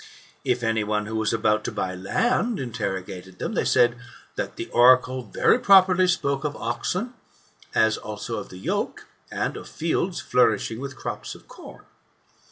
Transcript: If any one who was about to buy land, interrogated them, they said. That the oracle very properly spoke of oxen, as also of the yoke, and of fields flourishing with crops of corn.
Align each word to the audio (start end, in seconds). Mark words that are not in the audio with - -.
If 0.43 0.63
any 0.63 0.83
one 0.83 1.05
who 1.05 1.15
was 1.15 1.31
about 1.31 1.63
to 1.65 1.71
buy 1.71 1.93
land, 1.93 2.59
interrogated 2.59 3.37
them, 3.37 3.53
they 3.53 3.63
said. 3.63 3.99
That 4.35 4.55
the 4.55 4.65
oracle 4.71 5.21
very 5.21 5.59
properly 5.59 6.07
spoke 6.07 6.43
of 6.43 6.55
oxen, 6.55 7.13
as 7.75 7.97
also 7.97 8.37
of 8.39 8.49
the 8.49 8.57
yoke, 8.57 9.05
and 9.29 9.55
of 9.55 9.69
fields 9.69 10.19
flourishing 10.19 10.79
with 10.79 10.95
crops 10.95 11.35
of 11.35 11.47
corn. 11.47 11.85